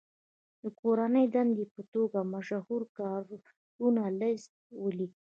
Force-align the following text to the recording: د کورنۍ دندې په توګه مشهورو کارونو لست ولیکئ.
د 0.61 0.63
کورنۍ 0.79 1.25
دندې 1.35 1.65
په 1.73 1.81
توګه 1.93 2.19
مشهورو 2.33 2.87
کارونو 2.97 4.03
لست 4.19 4.51
ولیکئ. 4.83 5.17